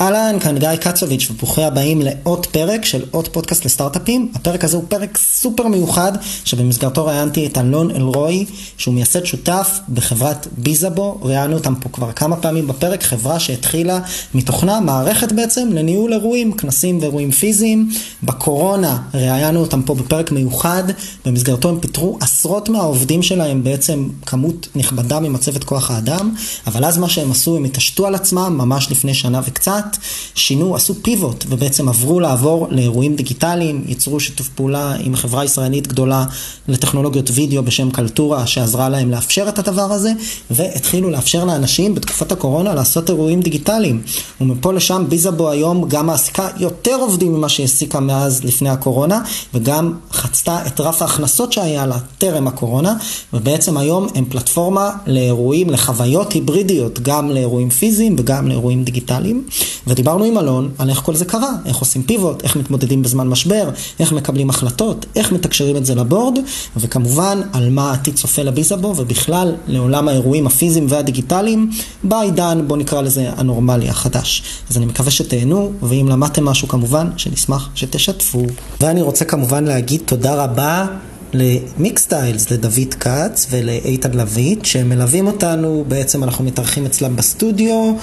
[0.00, 4.32] אהלן, כאן גיא קצוביץ' וברוכים הבאים לעוד פרק של עוד פודקאסט לסטארט-אפים.
[4.34, 6.12] הפרק הזה הוא פרק סופר מיוחד,
[6.44, 8.44] שבמסגרתו ראיינתי את אלון אלרועי,
[8.76, 11.18] שהוא מייסד שותף בחברת ביזאבו.
[11.22, 14.00] ראיינו אותם פה כבר כמה פעמים בפרק, חברה שהתחילה
[14.34, 17.90] מתוכנה מערכת בעצם לניהול אירועים, כנסים ואירועים פיזיים.
[18.22, 20.84] בקורונה ראיינו אותם פה בפרק מיוחד,
[21.24, 26.34] במסגרתו הם פיטרו עשרות מהעובדים שלהם, בעצם כמות נכבדה ממצבת כוח האדם,
[26.66, 29.87] אבל אז מה שהם עשו, הם התעשתו על עצמם ממש לפני שנה וקצת.
[30.34, 36.24] שינו, עשו פיבוט ובעצם עברו לעבור לאירועים דיגיטליים, יצרו שיתוף פעולה עם חברה ישראלית גדולה
[36.68, 40.12] לטכנולוגיות וידאו בשם קלטורה שעזרה להם לאפשר את הדבר הזה
[40.50, 44.02] והתחילו לאפשר לאנשים בתקופת הקורונה לעשות אירועים דיגיטליים.
[44.40, 49.20] ומפה לשם ביזאבו היום גם מעסיקה יותר עובדים ממה שהעסיקה מאז לפני הקורונה
[49.54, 52.94] וגם חצתה את רף ההכנסות שהיה לה טרם הקורונה
[53.32, 59.44] ובעצם היום הם פלטפורמה לאירועים, לחוויות היברידיות גם לאירועים פיזיים וגם לאירועים דיגיטליים
[59.86, 63.70] ודיברנו עם אלון על איך כל זה קרה, איך עושים פיבוט, איך מתמודדים בזמן משבר,
[64.00, 66.38] איך מקבלים החלטות, איך מתקשרים את זה לבורד,
[66.76, 71.70] וכמובן על מה העתיד צופה לביזאבו, ובכלל לעולם האירועים הפיזיים והדיגיטליים,
[72.04, 74.42] בעידן, בוא נקרא לזה, הנורמלי החדש.
[74.70, 78.46] אז אני מקווה שתהנו, ואם למדתם משהו כמובן, שנשמח שתשתפו.
[78.80, 80.86] ואני רוצה כמובן להגיד תודה רבה
[81.32, 87.94] למיקסטיילס, לדוד כץ ולאיתן לויט, שמלווים אותנו, בעצם אנחנו מתארחים אצלם בסטודיו,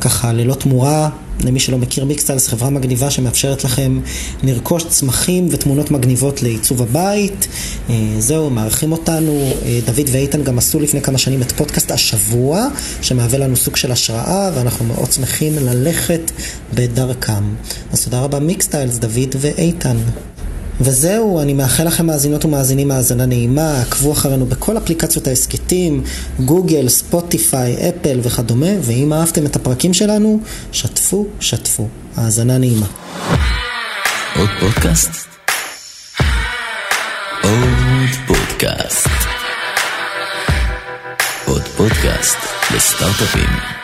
[0.00, 1.08] ככה ללא תמורה.
[1.40, 4.00] למי שלא מכיר מיקסטיילס, חברה מגניבה שמאפשרת לכם
[4.42, 7.48] לרכוש צמחים ותמונות מגניבות לעיצוב הבית.
[7.90, 9.52] אה, זהו, מארחים אותנו.
[9.64, 12.66] אה, דוד ואיתן גם עשו לפני כמה שנים את פודקאסט השבוע,
[13.02, 16.30] שמהווה לנו סוג של השראה, ואנחנו מאוד שמחים ללכת
[16.74, 17.54] בדרכם.
[17.92, 19.96] אז תודה רבה מיקסטיילס, דוד ואיתן.
[20.80, 26.02] וזהו, אני מאחל לכם מאזינות ומאזינים האזנה נעימה, עקבו אחרינו בכל אפליקציות ההסכתים,
[26.40, 30.40] גוגל, ספוטיפיי, אפל וכדומה, ואם אהבתם את הפרקים שלנו,
[30.72, 31.88] שתפו, שתפו.
[32.16, 32.86] האזנה נעימה.
[34.36, 35.10] עוד פודקאסט?
[37.42, 39.08] עוד פודקאסט.
[41.44, 42.38] עוד פודקאסט
[42.74, 43.83] לסטארט-אפים.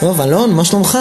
[0.00, 0.98] טוב, אלון, מה שלומך?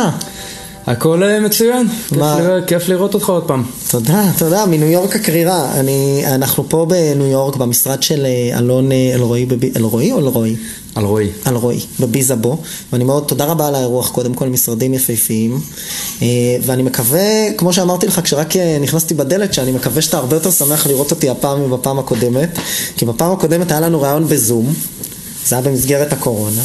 [0.88, 2.40] הכל אה, מצוין, כיף, מה?
[2.42, 3.64] לראות, כיף לראות אותך עוד פעם.
[3.90, 5.72] תודה, תודה, מניו יורק הקרירה.
[5.80, 10.56] אני, אנחנו פה בניו יורק במשרד של אה, אלון אה, אלרועי, אלרועי או אלרועי?
[10.96, 11.30] על רועי.
[11.48, 12.58] אלרועי, בביזאבו,
[12.94, 15.60] ואני מאוד, תודה רבה על האירוח, קודם כל משרדים יפהפיים,
[16.66, 21.12] ואני מקווה, כמו שאמרתי לך כשרק נכנסתי בדלת, שאני מקווה שאתה הרבה יותר שמח לראות
[21.12, 22.50] אותי הפעם מבפעם הקודמת,
[22.96, 24.74] כי בפעם הקודמת היה לנו ראיון בזום,
[25.46, 26.62] זה היה במסגרת הקורונה.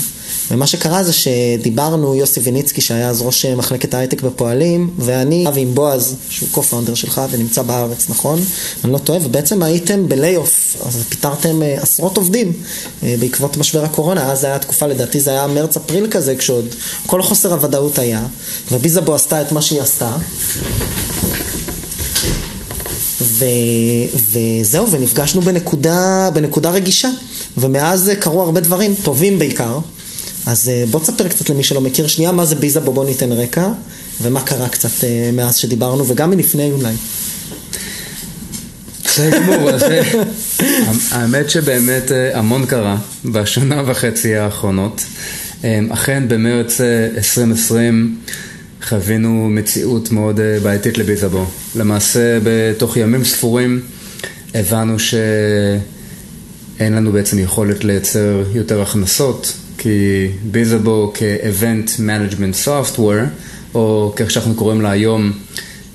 [0.50, 6.16] ומה שקרה זה שדיברנו, יוסי ויניצקי שהיה אז ראש מחלקת ההייטק בפועלים, ואני ועם בועז,
[6.28, 8.40] שהוא co-founder שלך ונמצא בארץ, נכון?
[8.84, 12.52] אני לא טועה, ובעצם הייתם בליי-אוף, אז פיטרתם אה, עשרות עובדים
[13.02, 16.74] אה, בעקבות משבר הקורונה, אז זה היה תקופה, לדעתי זה היה מרץ-אפריל כזה, כשעוד
[17.06, 18.26] כל חוסר הוודאות היה,
[18.72, 20.16] וביזאבו עשתה את מה שהיא עשתה.
[23.20, 23.44] ו...
[24.14, 27.10] וזהו, ונפגשנו בנקודה, בנקודה רגישה,
[27.56, 29.78] ומאז קרו הרבה דברים, טובים בעיקר.
[30.46, 33.68] אז אה, בוא תספר קצת למי שלא מכיר שנייה מה זה ביזאבו, בוא ניתן רקע,
[34.22, 36.94] ומה קרה קצת אה, מאז שדיברנו, וגם מלפני אולי.
[39.18, 40.22] גמור, אז אה,
[41.10, 45.04] האמת שבאמת המון קרה בשנה וחצי האחרונות.
[45.90, 48.18] אכן במרץ אה, 2020
[48.88, 51.46] חווינו מציאות מאוד בעייתית לביזאבו.
[51.76, 53.80] למעשה בתוך ימים ספורים
[54.54, 59.52] הבנו שאין לנו בעצם יכולת לייצר יותר הכנסות,
[59.82, 63.26] כי ביזאבו כ-Event Management Software,
[63.74, 65.32] או כמו שאנחנו קוראים לה היום,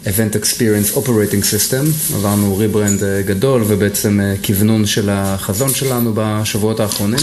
[0.05, 6.79] Event Experience Operating System, עברנו ריברנד אה, גדול ובעצם אה, כוונון של החזון שלנו בשבועות
[6.79, 7.19] האחרונים,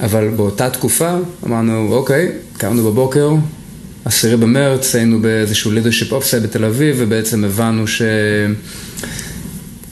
[0.00, 1.16] אבל באותה תקופה
[1.46, 3.30] אמרנו, אוקיי, קמנו בבוקר,
[4.04, 7.84] עשירי במרץ, היינו באיזשהו leadership offset בתל אביב, ובעצם הבנו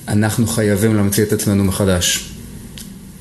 [0.06, 2.33] שאנחנו חייבים להמציא את עצמנו מחדש.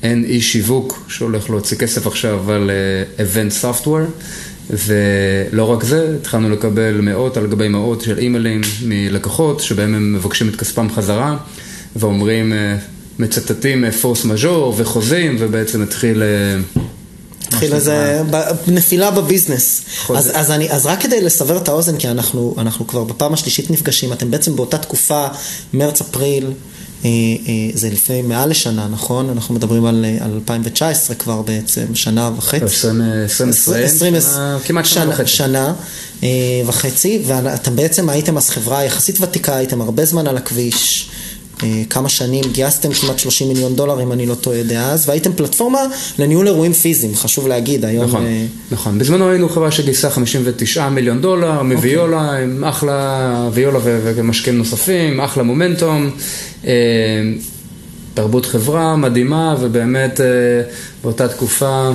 [0.04, 4.24] אין אי שיווק שהולך להוציא כסף עכשיו על אה, event software,
[4.70, 10.48] ולא רק זה, התחלנו לקבל מאות על גבי מאות של אימיילים מלקוחות, שבהם הם מבקשים
[10.48, 11.36] את כספם חזרה,
[11.96, 12.76] ואומרים, אה,
[13.18, 16.22] מצטטים פורס מז'ור וחוזים, ובעצם התחיל...
[16.22, 16.82] אה,
[17.48, 18.22] התחיל איזה
[18.66, 19.82] נפילה בביזנס.
[20.14, 23.70] אז, אז, אני, אז רק כדי לסבר את האוזן, כי אנחנו, אנחנו כבר בפעם השלישית
[23.70, 25.26] נפגשים, אתם בעצם באותה תקופה,
[25.74, 26.52] מרץ-אפריל, אה,
[27.74, 29.30] זה לפני מעל לשנה, נכון?
[29.30, 30.04] אנחנו מדברים על
[30.34, 32.64] 2019 כבר בעצם, שנה וחצי.
[33.82, 34.14] 2020,
[34.64, 35.26] כמעט שנה וחצי.
[35.30, 35.74] שנה
[36.66, 41.10] וחצי, ואתם בעצם הייתם אז חברה יחסית ותיקה, הייתם הרבה זמן על הכביש.
[41.62, 45.80] אה, כמה שנים, גייסתם כמעט 30 מיליון דולר, אם אני לא טועה דאז, והייתם פלטפורמה
[46.18, 48.04] לניהול אירועים פיזיים, חשוב להגיד, היום...
[48.04, 48.46] נכון, אה...
[48.70, 48.98] נכון.
[48.98, 52.42] בזמנו היינו חברה שגייסה 59 מיליון דולר, מוויולה, okay.
[52.42, 56.10] עם אחלה ויולה ומשקיעים נוספים, אחלה מומנטום,
[56.66, 56.72] אה,
[58.14, 60.26] תרבות חברה מדהימה, ובאמת אה,
[61.02, 61.90] באותה תקופה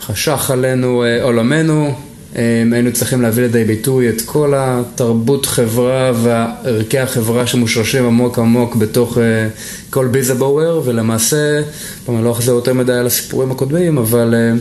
[0.00, 1.94] חשך עלינו אה, עולמנו.
[2.34, 9.18] היינו צריכים להביא לידי ביטוי את כל התרבות חברה וערכי החברה שמושרשים עמוק עמוק בתוך
[9.18, 9.48] אה,
[9.90, 11.62] כל ביזה בואוור, ולמעשה,
[12.08, 14.52] אני לא אחזור יותר מדי על הסיפורים הקודמים, אבל אה,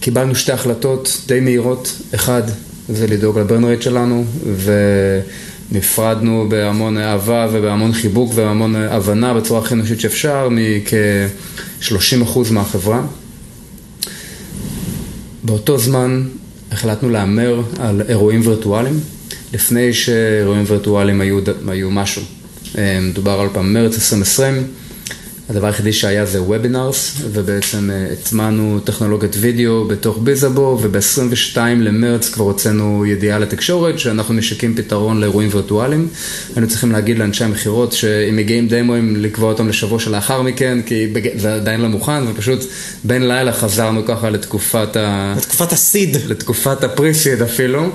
[0.00, 1.96] קיבלנו שתי החלטות די מהירות.
[2.14, 2.42] אחד,
[2.88, 4.24] זה לדאוג לברן רייט שלנו,
[5.72, 13.02] ונפרדנו בהמון אהבה ובהמון חיבוק ובהמון הבנה בצורה הכי אנושית שאפשר, מכ-30% מהחברה.
[15.44, 16.22] באותו זמן
[16.72, 19.00] החלטנו להמר על אירועים וירטואליים,
[19.52, 22.22] לפני שאירועים וירטואליים היו, היו משהו.
[22.78, 24.66] אה, מדובר על פעם מרץ 2020.
[25.50, 32.44] הדבר היחידי שהיה זה וובינארס, ובעצם אה, הטמענו טכנולוגיית וידאו בתוך ביזאבו, וב-22 למרץ כבר
[32.44, 36.08] הוצאנו ידיעה לתקשורת שאנחנו משיקים פתרון לאירועים וירטואליים.
[36.54, 41.06] היינו צריכים להגיד לאנשי המכירות שאם מגיעים דמוים לקבוע אותם לשבוע שלאחר מכן, כי
[41.36, 42.60] זה עדיין לא מוכן, ופשוט
[43.04, 45.34] בין לילה חזרנו ככה לתקופת ה...
[45.38, 46.16] לתקופת הסיד.
[46.26, 47.90] לתקופת הפרי-סיד אפילו.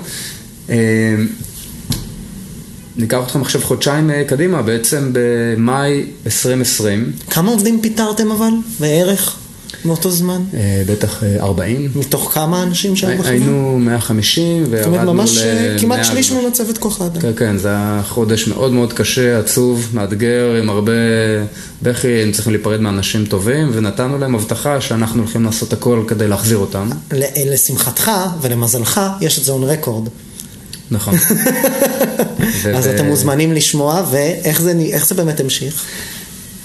[2.98, 7.12] ניקח אתכם עכשיו חודשיים אה, קדימה, בעצם במאי 2020.
[7.30, 8.50] כמה עובדים פיטרתם אבל,
[8.80, 9.36] בערך,
[9.84, 10.42] מאותו זמן?
[10.54, 11.82] אה, בטח 40.
[11.82, 13.30] אה, מתוך כמה אנשים שהיו בחברה?
[13.30, 14.82] היינו 150 וירדנו ל...
[14.82, 15.38] זאת אומרת, ממש
[15.80, 17.20] כמעט שליש ממצבת כוח האדם.
[17.20, 20.92] כן, כן, זה היה חודש מאוד מאוד קשה, עצוב, מאתגר, עם הרבה
[21.82, 26.58] בכי, הם צריכים להיפרד מאנשים טובים, ונתנו להם הבטחה שאנחנו הולכים לעשות הכל כדי להחזיר
[26.58, 26.88] אותם.
[27.46, 28.10] לשמחתך
[28.40, 30.08] ולמזלך, יש את זה און רקורד.
[30.90, 31.14] נכון.
[32.76, 34.74] אז אתם מוזמנים לשמוע, ואיך זה,
[35.04, 35.84] זה באמת המשיך?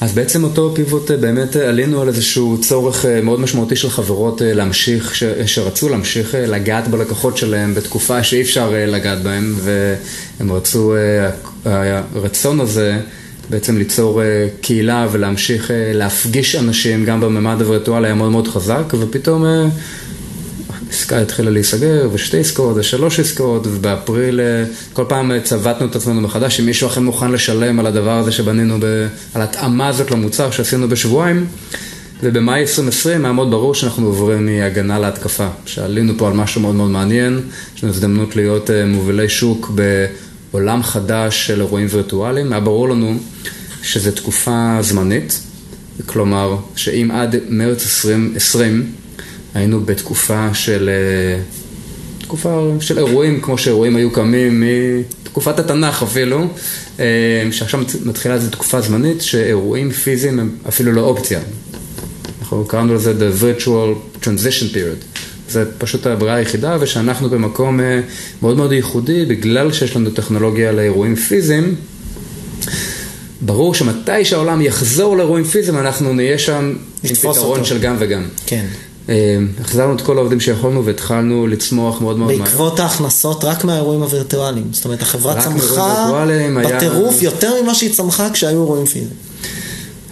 [0.04, 3.90] אז בעצם אותו פיבוט, אה, באמת אה, עלינו על איזשהו צורך אה, מאוד משמעותי של
[3.90, 10.94] חברות להמשיך, ש, שרצו להמשיך לגעת בלקוחות שלהם בתקופה שאי אפשר לגעת בהם, והם רצו,
[11.66, 13.00] הרצון הזה
[13.50, 14.22] בעצם ליצור
[14.62, 19.46] קהילה ולהמשיך להפגיש אנשים גם בממד הווירטואלי היה מאוד מאוד חזק, ופתאום
[20.94, 24.64] עסקה התחילה להיסגר, ושתי עסקאות, ושלוש עסקאות, ובאפריל אה,
[24.94, 28.32] כל פעם אה, צבטנו את עצמנו מחדש, אם מישהו אכן מוכן לשלם על הדבר הזה
[28.32, 29.08] שבנינו, ב...
[29.34, 31.46] על ההתאמה הזאת למוצר שעשינו בשבועיים.
[32.24, 36.92] ובמאי 2020 היה מאוד ברור שאנחנו עוברים מהגנה להתקפה, שעלינו פה על משהו מאוד מאוד
[36.92, 37.42] מעניין,
[37.76, 39.72] יש לנו הזדמנות להיות אה, מובילי שוק
[40.52, 43.18] בעולם חדש של אירועים וירטואליים, היה ברור לנו
[43.84, 45.42] שזו תקופה זמנית,
[46.06, 48.92] כלומר שאם עד מרץ 2020
[49.54, 51.44] היינו בתקופה של, אה,
[52.22, 56.48] תקופה של אירועים, כמו שאירועים היו קמים מתקופת התנ"ך אפילו,
[57.00, 57.06] אה,
[57.52, 61.40] שעכשיו מתחילה איזו תקופה זמנית, שאירועים פיזיים הם אפילו לא אופציה.
[62.42, 65.20] אנחנו קראנו לזה The Virtual Transition Period.
[65.50, 68.00] זה פשוט הברירה היחידה, ושאנחנו במקום אה,
[68.42, 71.76] מאוד מאוד ייחודי, בגלל שיש לנו טכנולוגיה לאירועים פיזיים,
[73.42, 77.66] ברור שמתי שהעולם יחזור לאירועים פיזיים, אנחנו נהיה שם עם פתרון אותו.
[77.66, 78.26] של גם וגם.
[78.46, 78.66] כן.
[79.10, 82.40] אה, החזרנו את כל העובדים שיכולנו והתחלנו לצמוח מאוד מאוד מהר.
[82.40, 84.68] בעקבות ההכנסות רק מהאירועים הווירטואליים.
[84.72, 86.12] זאת אומרת, החברה צמחה
[86.66, 87.24] בטירוף היה...
[87.24, 89.10] יותר ממה שהיא צמחה כשהיו אירועים פיזיים.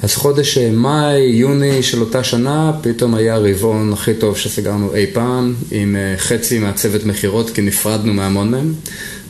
[0.04, 5.06] אז חודש אה, מאי, יוני של אותה שנה, פתאום היה הרבעון הכי טוב שסגרנו אי
[5.14, 8.74] פעם, עם אה, חצי מהצוות מכירות, כי נפרדנו מהמון מהם.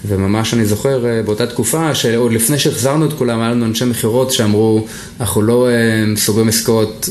[0.05, 4.85] וממש אני זוכר באותה תקופה, שעוד לפני שהחזרנו את כולם, היה לנו אנשי מכירות שאמרו,
[5.19, 5.67] אנחנו לא
[6.15, 7.09] סוגרים עסקאות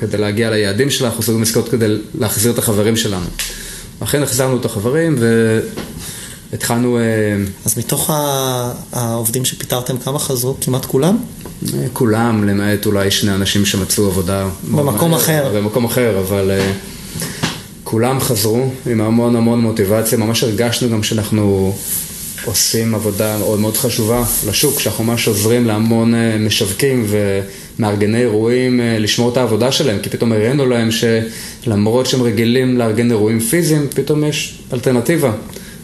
[0.00, 1.86] כדי להגיע ליעדים שלנו, אנחנו סוגרים עסקאות כדי
[2.18, 3.26] להחזיר את החברים שלנו.
[4.00, 5.18] אכן החזרנו את החברים
[6.50, 6.98] והתחלנו...
[6.98, 7.02] אה,
[7.64, 8.10] אז מתוך
[8.92, 10.56] העובדים שפיטרתם, כמה חזרו?
[10.60, 11.16] כמעט כולם?
[11.74, 14.48] אה, כולם, למעט אולי שני אנשים שמצאו עבודה.
[14.70, 15.50] במקום אחר.
[15.54, 16.72] במקום אחר, אבל אה,
[17.84, 20.18] כולם חזרו עם המון המון מוטיבציה.
[20.18, 21.74] ממש הרגשנו גם שאנחנו
[22.44, 27.40] עושים עבודה מאוד מאוד חשובה לשוק, שאנחנו ממש עוזרים להמון משווקים ו...
[27.80, 33.10] מארגני אירועים אה, לשמור את העבודה שלהם, כי פתאום הראינו להם שלמרות שהם רגילים לארגן
[33.10, 35.32] אירועים פיזיים, פתאום יש אלטרנטיבה.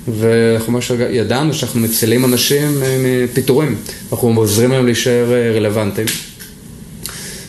[0.09, 3.77] ואנחנו ממש ידענו שאנחנו מצילים אנשים אה, מפיטורים,
[4.13, 6.07] אנחנו עוזרים להם להישאר אה, רלוונטיים.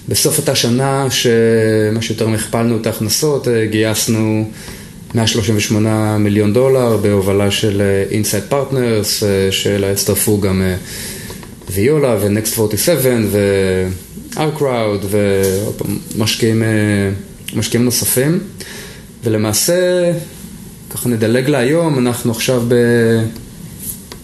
[0.10, 4.50] בסוף אותה שנה, שמה שיותר מכפלנו את ההכנסות, גייסנו
[5.18, 7.82] 138 מיליון דולר בהובלה של
[8.12, 10.62] אינסייד פרטנרס, שאליה הצטרפו גם
[11.72, 13.18] ויולה ונקסט 47
[14.36, 15.06] ו OurCrowd
[16.16, 16.64] ומשקיעים
[17.56, 18.40] משקיעים נוספים.
[19.24, 20.12] ולמעשה,
[20.94, 22.64] ככה נדלג להיום, אנחנו עכשיו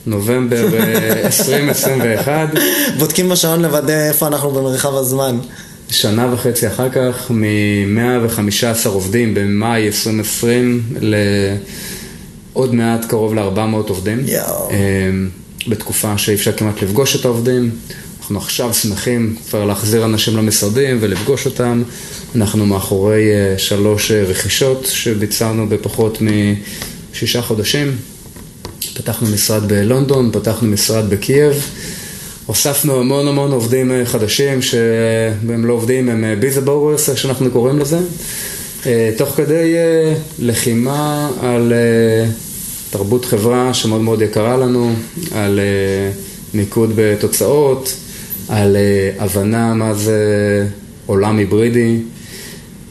[0.05, 0.67] בנובמבר
[1.25, 2.49] 2021.
[2.97, 5.37] בודקים בשעון לוודא איפה אנחנו במרחב הזמן.
[5.89, 10.83] שנה וחצי אחר כך, מ-115 עובדים במאי 2020
[12.55, 14.19] לעוד מעט קרוב ל-400 עובדים.
[14.27, 14.69] יואו.
[15.67, 17.71] בתקופה שאי אפשר כמעט לפגוש את העובדים.
[18.19, 21.83] אנחנו עכשיו שמחים כבר להחזיר אנשים למשרדים ולפגוש אותם.
[22.35, 27.95] אנחנו מאחורי אה, שלוש אה, רכישות שביצענו בפחות משישה חודשים.
[28.93, 31.69] פתחנו משרד בלונדון, פתחנו משרד בקייב.
[32.45, 37.99] הוספנו המון המון עובדים אה, חדשים שהם לא עובדים, הם Beesbours, איך שאנחנו קוראים לזה.
[39.17, 39.75] תוך כדי
[40.39, 41.73] לחימה על
[42.89, 44.93] תרבות חברה שמאוד מאוד יקרה לנו,
[45.31, 45.59] על
[46.53, 47.93] מיקוד בתוצאות,
[48.49, 48.77] על
[49.19, 50.17] הבנה מה זה
[51.05, 51.97] עולם היברידי.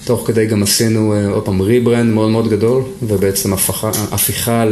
[0.04, 4.64] תוך כדי גם עשינו עוד פעם rebrand מאוד מאוד גדול, ובעצם הפכה, הפיכה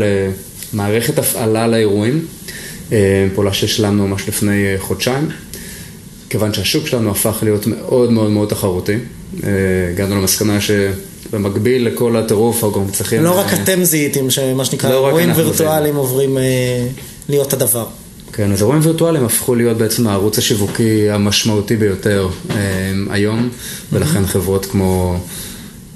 [0.72, 2.26] למערכת הפעלה לאירועים,
[3.34, 5.28] פעולה שהשלמנו ממש לפני חודשיים.
[6.30, 8.96] כיוון שהשוק שלנו הפך להיות מאוד מאוד מאוד תחרותי,
[9.92, 13.24] הגענו למסקנה שבמקביל לכל הטירוף אנחנו גם צריכים...
[13.24, 16.86] לא רק אתם זיהיתם שמה שנקרא לא אירועים וירטואליים עוברים אה,
[17.28, 17.86] להיות הדבר.
[18.32, 22.56] כן, אז אירועים וירטואליים הפכו להיות בעצם הערוץ השיווקי המשמעותי ביותר אה,
[23.10, 23.48] היום,
[23.92, 25.18] ולכן חברות כמו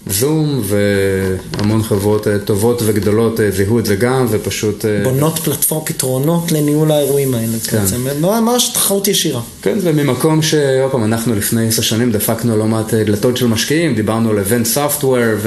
[0.07, 4.85] זום והמון חברות אה, טובות וגדולות אה, זיהו את זה גם, ופשוט...
[4.85, 7.59] אה, בונות פלטפורם פתרונות לניהול האירועים האלה.
[7.69, 7.79] כן.
[7.79, 9.41] בעצם ממש תחרות ישירה.
[9.63, 14.31] כן, וממקום שעוד פעם, אנחנו לפני עשר שנים דפקנו לא מעט דלתות של משקיעים, דיברנו
[14.31, 15.47] על event software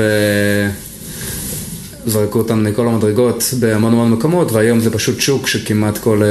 [2.05, 6.21] וזרקו אותם מכל המדרגות בהמון המון מקומות, והיום זה פשוט שוק שכמעט כל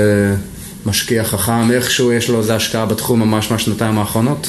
[0.87, 4.49] משקיע חכם, איכשהו יש לו איזה השקעה בתחום ממש מהשנתיים האחרונות.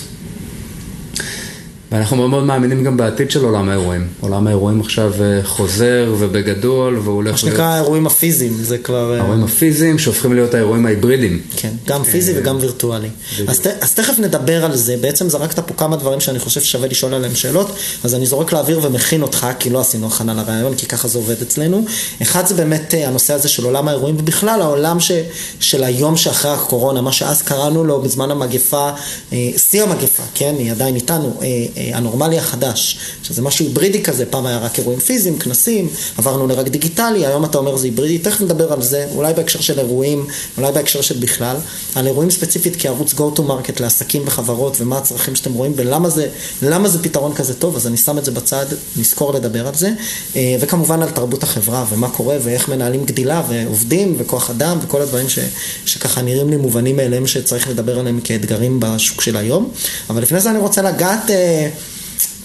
[1.91, 4.07] ואנחנו מאוד מאוד מאמינים גם בעתיד של עולם האירועים.
[4.19, 9.13] עולם האירועים עכשיו אה, חוזר ובגדול, והוא הולך מה שנקרא האירועים הפיזיים, זה כבר...
[9.13, 11.41] אה, האירועים הפיזיים שהופכים להיות האירועים ההיברידיים.
[11.55, 13.09] כן, גם פיזי וגם וירטואלי.
[13.47, 16.87] אז, ת, אז תכף נדבר על זה, בעצם זרקת פה כמה דברים שאני חושב ששווה
[16.87, 20.85] לשאול עליהם שאלות, אז אני זורק לאוויר ומכין אותך, כי לא עשינו הכנה לרעיון, כי
[20.85, 21.85] ככה זה עובד אצלנו.
[22.21, 25.11] אחד זה באמת אה, הנושא הזה של עולם האירועים, ובכלל העולם ש,
[25.59, 28.89] של היום שאחרי הקורונה, מה שאז קראנו לו בזמן המגפה,
[29.33, 34.25] אה, שיא המגפה, כן, היא עדיין איתנו, אה, אה, הנורמלי החדש, שזה משהו היברידי כזה,
[34.25, 38.41] פעם היה רק אירועים פיזיים, כנסים, עברנו לרק דיגיטלי, היום אתה אומר זה היברידי, תכף
[38.41, 41.57] נדבר על זה, אולי בהקשר של אירועים, אולי בהקשר של בכלל,
[41.95, 46.27] על אירועים ספציפית כערוץ go to market לעסקים וחברות ומה הצרכים שאתם רואים ולמה זה,
[46.61, 48.65] למה זה פתרון כזה טוב, אז אני שם את זה בצד,
[48.95, 49.91] נזכור לדבר על זה,
[50.35, 55.29] אה, וכמובן על תרבות החברה ומה קורה ואיך מנהלים גדילה ועובדים וכוח אדם וכל הדברים
[55.29, 55.39] ש,
[55.85, 59.69] שככה נראים לי מובנים מאליהם שצריך לדבר עליהם כאתגרים בשוק של היום,
[60.09, 61.66] אבל לפני זה אני רוצה לגעת אה,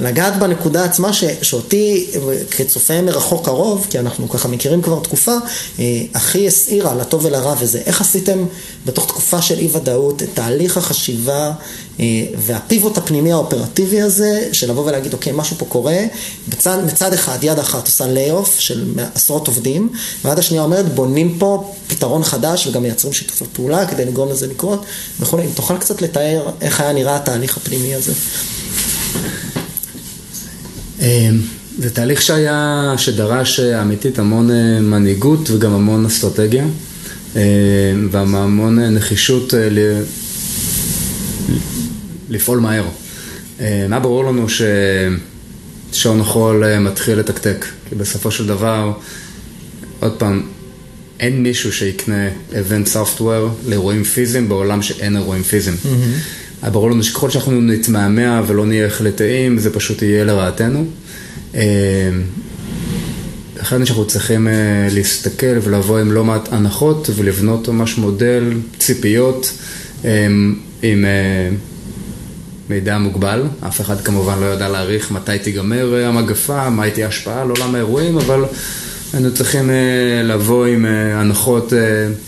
[0.01, 2.11] לגעת בנקודה עצמה ש, שאותי
[2.51, 5.35] כצופה מרחוק קרוב, כי אנחנו ככה מכירים כבר תקופה,
[5.79, 8.45] אה, הכי הסעירה לטוב ולרע וזה איך עשיתם
[8.87, 11.53] בתוך תקופה של אי ודאות את תהליך החשיבה
[12.01, 12.05] אה,
[12.37, 15.99] והפיבוט הפנימי האופרטיבי הזה, של לבוא ולהגיד אוקיי משהו פה קורה,
[16.49, 19.89] בצד, מצד אחד יד אחת עושה לay-off של עשרות עובדים,
[20.25, 24.85] ויד השנייה אומרת בונים פה פתרון חדש וגם מייצרים שיתופי פעולה כדי לגרום לזה לקרות
[25.21, 28.13] וכולי, אם תוכל קצת לתאר איך היה נראה התהליך הפנימי הזה.
[31.79, 36.65] זה תהליך שהיה, שדרש אה, אמיתית המון אה, מנהיגות וגם המון אסטרטגיה
[37.37, 37.43] אה,
[38.11, 40.03] והמון נחישות ל...
[42.31, 42.85] לפעול מהר.
[43.59, 44.47] היה ברור לנו
[45.93, 48.93] ששעון החול מתחיל לתקתק, כי בסופו של דבר,
[50.01, 50.43] עוד פעם,
[51.21, 55.77] אין מישהו שיקנה event software לאירועים פיזיים בעולם שאין אירועים פיזיים.
[55.85, 56.42] Mm-hmm.
[56.71, 60.85] ברור לנו שככל שאנחנו נתמהמה ולא נהיה החלטאים, זה פשוט יהיה לרעתנו.
[63.61, 64.49] אחד שאנחנו צריכים
[64.91, 69.53] להסתכל ולבוא עם לא מעט הנחות ולבנות ממש מודל ציפיות
[70.83, 71.05] עם
[72.71, 73.43] מידע מוגבל.
[73.69, 78.17] אף אחד כמובן לא יודע להעריך מתי תיגמר המגפה, מה תהיה ההשפעה על עולם האירועים,
[78.19, 78.45] אבל
[79.13, 79.71] היינו צריכים
[80.25, 81.73] לבוא עם הנחות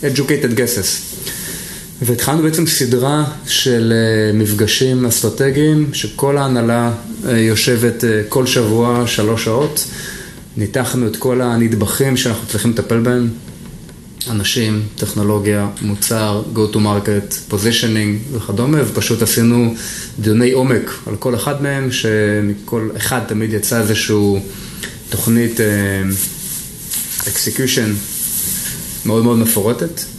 [0.03, 1.04] educated guesses.
[2.05, 3.93] והתחלנו בעצם סדרה של
[4.33, 6.91] מפגשים אסטרטגיים, שכל ההנהלה
[7.23, 9.85] יושבת כל שבוע שלוש שעות.
[10.57, 13.29] ניתחנו את כל הנדבכים שאנחנו צריכים לטפל בהם,
[14.29, 19.75] אנשים, טכנולוגיה, מוצר, go to market, positioning וכדומה, ופשוט עשינו
[20.19, 24.39] דיוני עומק על כל אחד מהם, שמכל אחד תמיד יצא איזושהי
[25.09, 25.59] תוכנית
[27.25, 27.89] execution
[29.05, 30.14] מאוד מאוד מפורטת.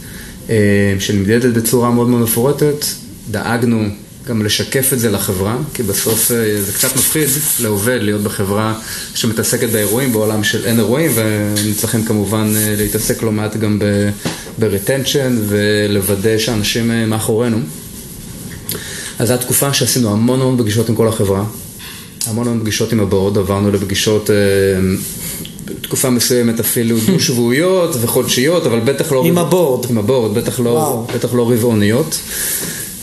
[0.49, 0.55] אה,
[0.99, 2.85] שנמדדת בצורה מאוד מאוד מפורטת,
[3.31, 3.89] דאגנו
[4.27, 7.27] גם לשקף את זה לחברה, כי בסוף אה, זה קצת מפחיד
[7.59, 8.79] לעובד להיות בחברה
[9.15, 13.79] שמתעסקת באירועים, בעולם של אין אירועים, וצריכים כמובן אה, להתעסק לא מעט גם
[14.59, 17.57] ב-retention ולוודא שאנשים מאחורינו.
[19.19, 21.43] אז זו התקופה שעשינו המון המון פגישות עם כל החברה,
[22.25, 24.29] המון המון פגישות עם הבורד, עברנו לפגישות
[25.87, 29.23] תקופה מסוימת אפילו דו-שבועיות וחודשיות, אבל בטח לא...
[29.25, 29.85] עם הבורד.
[29.89, 32.19] עם הבורד, בטח לא, בטח לא רבעוניות.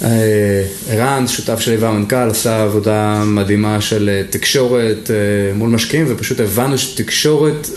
[0.02, 6.40] אה, ערן, שותף שלי והמנכ"ל, עשה עבודה מדהימה של אה, תקשורת אה, מול משקיעים, ופשוט
[6.40, 7.70] הבנו שתקשורת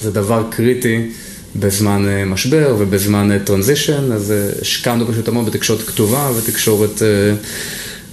[0.00, 1.10] זה דבר קריטי
[1.56, 7.02] בזמן משבר ובזמן טרנזישן, אז השקענו פשוט המון בתקשורת כתובה ותקשורת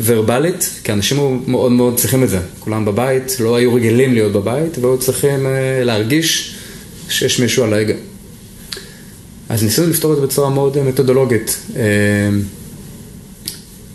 [0.05, 2.39] ורבלית, כי אנשים מאוד מאוד צריכים את זה.
[2.59, 5.47] כולם בבית, לא היו רגילים להיות בבית, והיו צריכים
[5.83, 6.55] להרגיש
[7.09, 7.93] שיש מישהו על ההגה.
[9.49, 11.57] אז ניסינו לפתור את זה בצורה מאוד מתודולוגית.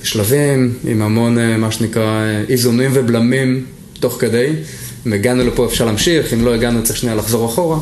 [0.04, 3.66] בשלבים, עם המון, אה, מה שנקרא, איזונים ובלמים
[4.00, 4.52] תוך כדי.
[5.06, 7.78] אם הגענו לפה אפשר להמשיך, אם לא הגענו צריך שנייה לחזור אחורה.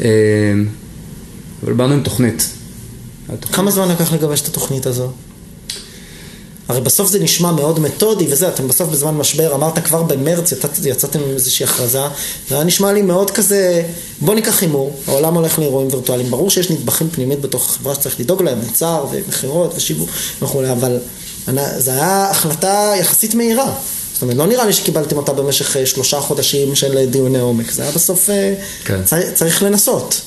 [0.00, 0.08] אה,
[1.64, 2.50] אבל באנו עם תוכנית.
[3.52, 5.12] כמה זמן לקח לגבש את התוכנית הזו?
[6.68, 10.70] הרי בסוף זה נשמע מאוד מתודי וזה, אתם בסוף בזמן משבר, אמרת כבר במרץ, יצאת,
[10.84, 12.02] יצאתם עם איזושהי הכרזה,
[12.48, 13.82] זה היה נשמע לי מאוד כזה,
[14.20, 18.42] בוא ניקח הימור, העולם הולך לאירועים וירטואליים, ברור שיש נדבכים פנימית בתוך החברה שצריך לדאוג
[18.42, 20.10] להם, מוצר ומכירות ושיווק
[20.42, 20.98] וכולי, אבל
[21.78, 23.72] זו הייתה החלטה יחסית מהירה.
[24.12, 27.70] זאת אומרת, לא נראה לי שקיבלתם אותה במשך אה, שלושה חודשים של דיוני עומק.
[27.70, 28.54] זה היה בסוף, אה,
[28.84, 29.04] כן.
[29.04, 30.20] צריך, צריך לנסות.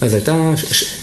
[0.00, 0.52] אז הייתה...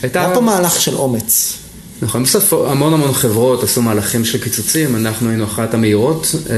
[0.02, 0.26] הייתה...
[0.26, 1.54] היה פה מהלך של אומץ.
[2.02, 6.56] נכון, בסוף המון המון חברות עשו מהלכים של קיצוצים, אנחנו היינו אחת המהירות, אה,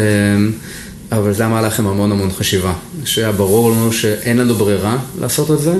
[1.17, 2.73] אבל זה היה מהלך עם המון המון חשיבה.
[3.05, 5.73] שהיה ברור לנו שאין לנו ברירה לעשות את זה,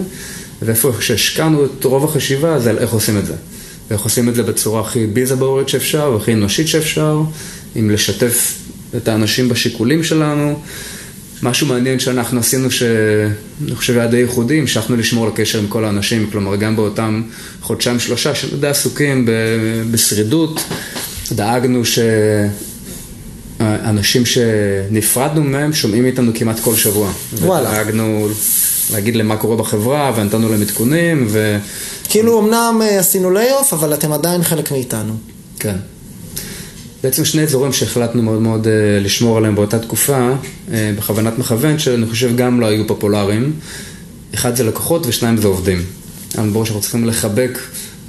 [0.61, 3.33] ואיפה שהשקענו את רוב החשיבה זה על איך עושים את זה.
[3.89, 7.21] ואיך עושים את זה בצורה הכי ביזבורית שאפשר, והכי אנושית שאפשר,
[7.75, 8.53] עם לשתף
[8.97, 10.59] את האנשים בשיקולים שלנו.
[11.43, 15.85] משהו מעניין שאנחנו עשינו, שאני חושב היה די ייחודי, המשכנו לשמור על הקשר עם כל
[15.85, 17.21] האנשים, כלומר גם באותם
[17.61, 19.25] חודשיים שלושה שהיינו די עסוקים
[19.91, 20.63] בשרידות,
[21.31, 21.81] דאגנו
[23.59, 27.11] שאנשים שנפרדנו מהם שומעים איתנו כמעט כל שבוע.
[27.33, 27.69] וואלה.
[27.69, 28.27] ודאגנו
[28.93, 31.57] להגיד להם מה קורה בחברה, ונתנו להם עדכונים, ו...
[32.09, 35.13] כאילו אמנם אה, עשינו layoff, אבל אתם עדיין חלק מאיתנו.
[35.59, 35.75] כן.
[37.03, 38.69] בעצם שני אזורים שהחלטנו מאוד מאוד uh,
[39.03, 40.31] לשמור עליהם באותה תקופה,
[40.67, 43.53] uh, בכוונת מכוון, שאני חושב גם לא היו פופולריים.
[44.33, 45.83] אחד זה לקוחות ושניים זה עובדים.
[46.37, 47.59] אבל ברור שאנחנו צריכים לחבק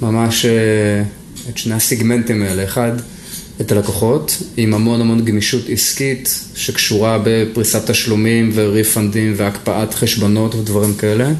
[0.01, 2.63] ממש uh, את שני הסיגמנטים האלה.
[2.63, 2.91] אחד,
[3.61, 11.31] את הלקוחות, עם המון המון גמישות עסקית שקשורה בפריסת תשלומים וריפנדים והקפאת חשבונות ודברים כאלה.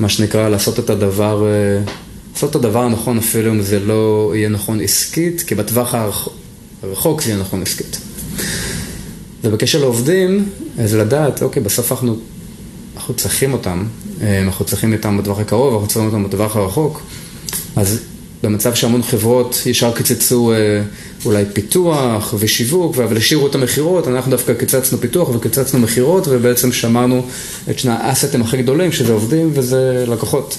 [0.00, 1.80] מה שנקרא לעשות את הדבר, אה,
[2.34, 5.94] לעשות את הדבר הנכון אפילו אם זה לא יהיה נכון עסקית, כי בטווח
[6.82, 7.98] הרחוק זה יהיה נכון עסקית.
[9.44, 12.16] ובקשר לעובדים, אז לדעת, אוקיי, בסוף אנחנו,
[12.96, 13.84] אנחנו צריכים אותם,
[14.22, 17.02] אה, אנחנו צריכים אותם בטווח הקרוב, אנחנו צריכים אותם בטווח הרחוק,
[17.76, 18.00] אז
[18.42, 20.82] במצב שהמון חברות ישר קיצצו אה,
[21.24, 27.26] אולי פיתוח ושיווק, אבל השאירו את המכירות, אנחנו דווקא קיצצנו פיתוח וקיצצנו מכירות, ובעצם שמרנו
[27.70, 30.58] את שני האסטים הכי גדולים, שזה עובדים וזה לקוחות.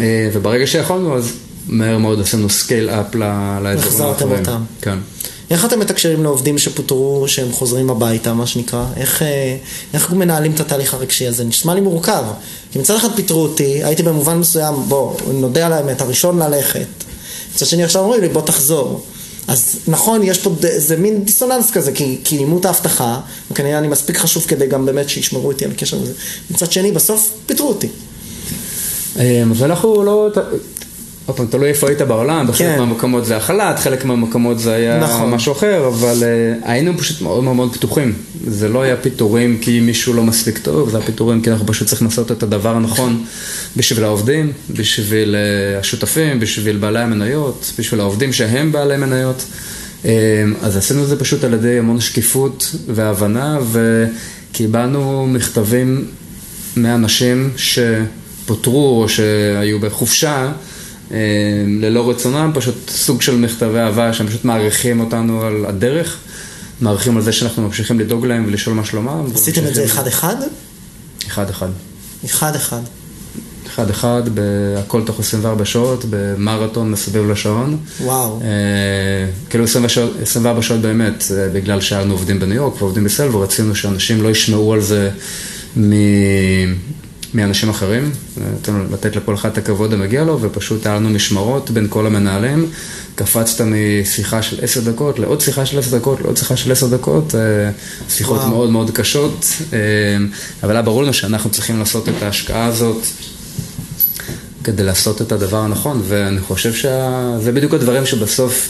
[0.00, 1.32] אה, וברגע שיכולנו, אז
[1.66, 3.78] מהר מאוד עשינו scale up לאזורים האחרים.
[3.78, 4.62] החזרתם אותם.
[4.82, 4.98] כן.
[5.52, 8.84] איך אתם מתקשרים לעובדים שפוטרו, שהם חוזרים הביתה, מה שנקרא?
[8.96, 9.56] איך, אה,
[9.94, 11.44] איך מנהלים את התהליך הרגשי הזה?
[11.44, 12.24] נשמע לי מורכב.
[12.72, 16.86] כי מצד אחד פיטרו אותי, הייתי במובן מסוים, בוא, נודה על האמת, הראשון ללכת.
[17.54, 19.04] מצד שני עכשיו אומרים לי, בוא תחזור.
[19.48, 24.16] אז נכון, יש פה איזה מין דיסוננס כזה, כי, כי אימות ההבטחה, וכנראה אני מספיק
[24.16, 26.12] חשוב כדי גם באמת שישמרו איתי על הקשר הזה.
[26.50, 27.88] מצד שני, בסוף פיטרו אותי.
[29.18, 30.28] אה, אז אנחנו לא,
[31.26, 32.78] עוד פעם, תלוי איפה היית בעולם, בחלק כן.
[32.78, 35.30] מהמקומות זה החל"ת, חלק מהמקומות זה היה נכון.
[35.30, 38.12] משהו אחר, אבל uh, היינו פשוט מאוד מאוד פתוחים.
[38.46, 41.88] זה לא היה פיטורים כי מישהו לא מספיק טוב, זה היה פיטורים כי אנחנו פשוט
[41.88, 43.24] צריכים לעשות את הדבר הנכון
[43.76, 49.44] בשביל העובדים, בשביל uh, השותפים, בשביל בעלי המניות, בשביל העובדים שהם בעלי מניות.
[50.02, 50.06] Uh,
[50.62, 56.04] אז עשינו את זה פשוט על ידי המון שקיפות והבנה, וקיבלנו מכתבים
[56.76, 60.52] מאנשים שפוטרו או שהיו בחופשה.
[61.12, 61.18] אה,
[61.66, 66.16] ללא רצונם, פשוט סוג של מכתבי אהבה שהם פשוט מעריכים אותנו על הדרך,
[66.80, 69.24] מעריכים על זה שאנחנו ממשיכים לדאוג להם ולשאול מה שלומם.
[69.34, 70.36] עשיתם את זה אחד-אחד?
[71.26, 71.68] אחד-אחד.
[72.24, 72.80] אחד-אחד.
[73.74, 74.22] אחד-אחד,
[74.78, 77.76] הכל תוך 24 שעות, במרתון מסביב לשעון.
[78.00, 78.40] וואו.
[78.42, 78.48] אה,
[79.50, 79.64] כאילו
[80.22, 84.72] 24 שעות באמת, אה, בגלל שהיינו עובדים בניו יורק ועובדים בסלב, ורצינו שאנשים לא ישמעו
[84.72, 85.10] על זה
[85.76, 85.92] מ...
[87.34, 88.10] מאנשים אחרים,
[88.92, 92.70] לתת לכל אחד את הכבוד המגיע לו, ופשוט היה לנו משמרות בין כל המנהלים.
[93.14, 97.34] קפצת משיחה של עשר דקות לעוד שיחה של עשר דקות, לעוד שיחה של עשר דקות,
[98.08, 98.48] שיחות וואו.
[98.48, 99.46] מאוד מאוד קשות,
[100.62, 103.02] אבל היה ברור לנו שאנחנו צריכים לעשות את ההשקעה הזאת
[104.64, 108.68] כדי לעשות את הדבר הנכון, ואני חושב שזה בדיוק הדברים שבסוף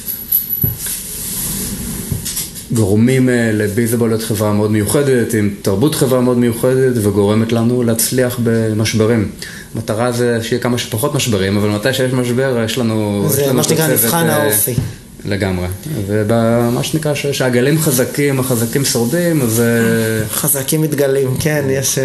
[2.72, 8.38] גורמים אה, לביזבול להיות חברה מאוד מיוחדת, עם תרבות חברה מאוד מיוחדת, וגורמת לנו להצליח
[8.42, 9.30] במשברים.
[9.74, 13.26] המטרה זה שיהיה כמה שפחות משברים, אבל מתי שיש משבר, יש לנו...
[13.28, 14.74] זה מה שנקרא מבחן אה, האופי.
[15.24, 15.66] לגמרי.
[16.06, 19.60] ומה שנקרא, שהגלים חזקים, החזקים שורדים, אז...
[19.60, 21.98] אה, חזקים מתגלים, כן, יש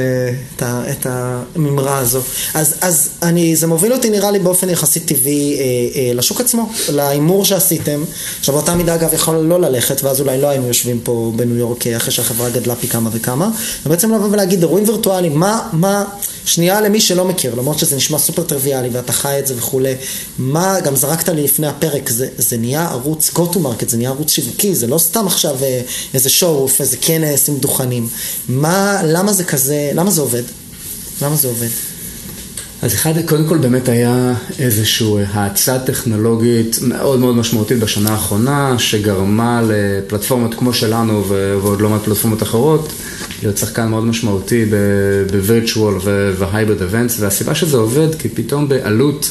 [0.55, 2.21] את, את הממרה הזו.
[2.53, 5.63] אז, אז אני, זה מוביל אותי נראה לי באופן יחסית טבעי אה,
[5.99, 8.03] אה, לשוק עצמו, להימור שעשיתם.
[8.39, 11.87] עכשיו באותה מידה אגב יכול לא ללכת, ואז אולי לא היינו יושבים פה בניו יורק
[11.87, 13.49] אחרי שהחברה גדלה פי כמה וכמה.
[13.85, 16.03] ובעצם לבוא ולהגיד אירועים וירטואליים, מה, מה...
[16.47, 19.95] שנייה למי שלא מכיר, למרות שזה נשמע סופר טריוויאלי ואתה חי את זה וכולי,
[20.37, 24.09] מה, גם זרקת לי לפני הפרק, זה, זה נהיה ערוץ go to market, זה נהיה
[24.09, 25.81] ערוץ שיווקי, זה לא סתם עכשיו אה,
[26.13, 28.07] איזה שואו, איזה כנס עם דוכנים.
[28.49, 30.43] מה, למה זה כזה, למה זה עובד?
[31.21, 31.67] למה זה עובד?
[32.81, 39.61] אז אחד, קודם כל באמת היה איזושהי האצה טכנולוגית מאוד מאוד משמעותית בשנה האחרונה, שגרמה
[39.67, 42.93] לפלטפורמות כמו שלנו ועוד לא מעט פלטפורמות אחרות,
[43.41, 49.29] להיות שחקן מאוד משמעותי ב-virtual ו-hybrid events, והסיבה שזה עובד, כי פתאום בעלות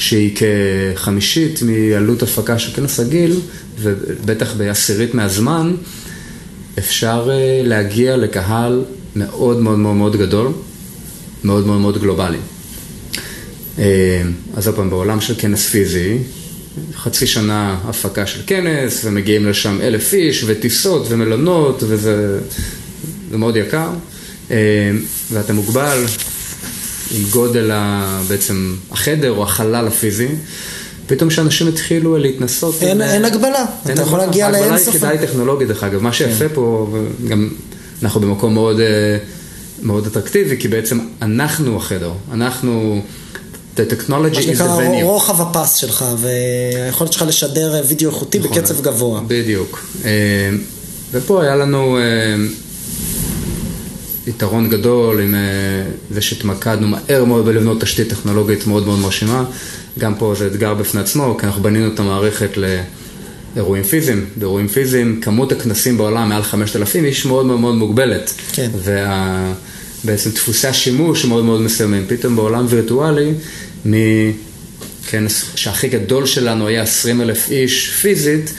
[0.00, 3.40] שהיא כחמישית מעלות הפקה של כנס הגיל,
[3.80, 5.74] ובטח בעשירית מהזמן,
[6.78, 8.84] אפשר אה, להגיע לקהל
[9.16, 10.52] מאוד מאוד מאוד מאוד גדול,
[11.44, 12.38] מאוד מאוד מאוד גלובלי.
[13.78, 14.22] אה,
[14.54, 16.18] אז עוד פעם, בעולם של כנס פיזי,
[16.96, 22.38] חצי שנה הפקה של כנס, ומגיעים לשם אלף איש, וטיסות, ומלונות, וזה
[23.30, 23.90] מאוד יקר,
[24.50, 24.56] אה,
[25.32, 26.04] ואתה מוגבל
[27.10, 30.28] עם גודל ה, בעצם החדר או החלל הפיזי.
[31.06, 32.74] פתאום שאנשים התחילו להתנסות.
[32.82, 34.88] אין, אין הגבלה, אין אתה יכול להגיע לאין סוף.
[34.88, 36.02] ההגבלה היא כדאי טכנולוגית, דרך אגב.
[36.02, 36.54] מה שיפה כן.
[36.54, 36.96] פה,
[37.28, 37.48] גם
[38.02, 38.86] אנחנו במקום מאוד, אה,
[39.82, 42.12] מאוד אטרקטיבי, כי בעצם אנחנו החדר.
[42.32, 43.02] אנחנו...
[43.76, 44.62] The technology is the venue.
[44.62, 49.20] מה שנקרא רוחב הפס שלך, והיכולת שלך לשדר וידאו איכותי נכון, בקצב גבוה.
[49.26, 49.84] בדיוק.
[50.04, 50.10] אה,
[51.12, 52.02] ופה היה לנו אה,
[54.26, 55.34] יתרון גדול עם
[56.10, 59.44] זה שהתמקדנו מהר מאוד בלבנות תשתית טכנולוגית מאוד מאוד מרשימה.
[59.98, 62.50] גם פה זה אתגר בפני עצמו, כי אנחנו בנינו את המערכת
[63.56, 64.26] לאירועים פיזיים.
[64.36, 68.34] באירועים פיזיים, כמות הכנסים בעולם מעל 5,000 איש מאוד מאוד מאוד מוגבלת.
[68.52, 68.70] כן.
[68.76, 69.52] וה...
[70.04, 72.04] בעצם דפוסי השימוש מאוד מאוד מסוימים.
[72.08, 73.32] פתאום בעולם וירטואלי,
[73.84, 78.52] מכנס שהכי גדול שלנו היה 20 אלף איש פיזית,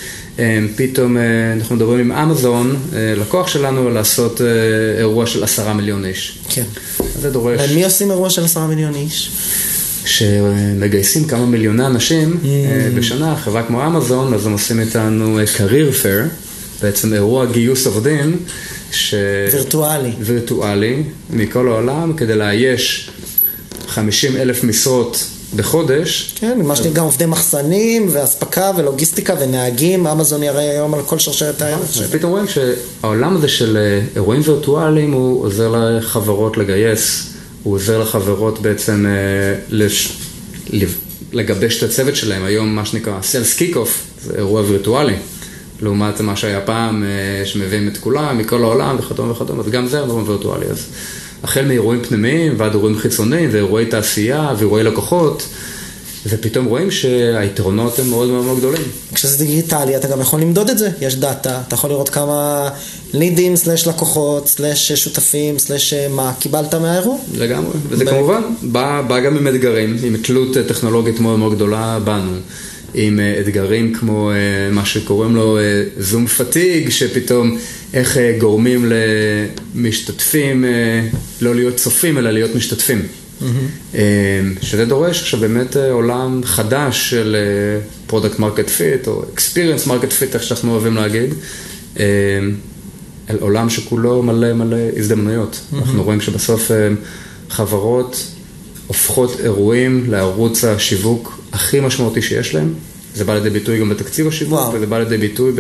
[0.76, 4.48] פתאום אה, אנחנו מדברים עם אמזון, אה, לקוח שלנו, לעשות אה,
[5.00, 6.40] אירוע של עשרה מיליון איש.
[6.50, 6.64] כן.
[7.22, 7.62] זה דורש...
[7.70, 9.32] ומי עושים אירוע של עשרה מיליון איש?
[10.06, 12.46] שמגייסים כמה מיליוני אנשים mm.
[12.98, 16.28] בשנה, חברה כמו אמזון, אז הם עושים איתנו career fair,
[16.82, 18.38] בעצם אירוע גיוס עובדים.
[18.92, 19.16] ש...
[19.54, 20.12] וירטואלי.
[20.20, 23.10] וירטואלי, מכל העולם, כדי לאייש
[23.88, 25.24] 50 אלף משרות
[25.56, 26.34] בחודש.
[26.36, 31.62] כן, מה שנקרא גם עובדי מחסנים, ואספקה, ולוגיסטיקה, ונהגים, אמזון יראה היום על כל שרשרת
[31.62, 32.08] הערך שלו.
[32.08, 37.34] פתאום רואים שהעולם הזה של אה, אירועים וירטואליים, הוא עוזר לחברות לגייס,
[37.64, 40.18] הוא עוזר לחברות בעצם אה, לש...
[41.34, 42.44] לגבש את הצוות שלהם.
[42.44, 45.16] היום מה שנקרא Sales Kick-Off, זה אירוע וירטואלי.
[45.82, 50.00] לעומת מה שהיה פעם, אה, שמביאים את כולם, מכל העולם וכדומה וכדומה, אז גם זה
[50.00, 50.66] לא וירטואלי.
[50.66, 50.86] אז
[51.44, 55.48] החל מאירועים פנימיים ועד אירועים חיצוניים ואירועי תעשייה ואירועי לקוחות.
[56.28, 58.82] ופתאום רואים שהיתרונות הם מאוד מאוד גדולים.
[59.14, 62.70] כשזה דיגיטלי אתה גם יכול למדוד את זה, יש דאטה, אתה יכול לראות כמה
[63.14, 67.18] לידים, סלאש לקוחות, סלאש שותפים, סלאש אה, מה קיבלת מהאירוע.
[67.34, 68.10] לגמרי, וזה ב...
[68.10, 72.32] כמובן בא, בא גם עם אתגרים, עם תלות טכנולוגית מאוד מאוד גדולה בנו.
[72.94, 74.36] עם אה, אתגרים כמו אה,
[74.72, 75.58] מה שקוראים לו
[75.98, 77.58] זום פתיג, שפתאום
[77.94, 78.92] איך גורמים
[79.76, 80.66] למשתתפים
[81.42, 83.02] לא להיות צופים אלא להיות משתתפים.
[83.02, 83.96] Mm-hmm.
[84.62, 87.36] שזה דורש עכשיו באמת עולם חדש של
[88.08, 91.34] product market fit או experience market fit, איך שאנחנו אוהבים להגיד.
[93.30, 95.60] אל עולם שכולו מלא מלא הזדמנויות.
[95.60, 95.76] Mm-hmm.
[95.76, 96.72] אנחנו רואים שבסוף
[97.50, 98.28] חברות
[98.92, 102.74] הופכות אירועים לערוץ השיווק הכי משמעותי שיש להם.
[103.16, 104.74] זה בא לידי ביטוי גם בתקציב השיווק, וואו.
[104.74, 105.52] וזה בא לידי ביטוי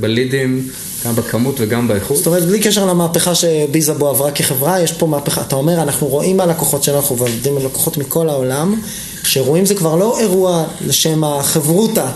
[0.00, 0.68] בלידים,
[1.06, 2.16] גם בכמות וגם באיכות.
[2.16, 5.40] זאת אומרת, בלי קשר למהפכה שביזאבו עברה כחברה, יש פה מהפכה.
[5.40, 8.80] אתה אומר, אנחנו רואים מהלקוחות שלנו, אנחנו עובדים עם לקוחות מכל העולם,
[9.22, 12.10] שאירועים זה כבר לא אירוע לשם החברותה,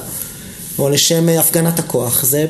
[0.78, 2.46] או לשם הפגנת הכוח, זה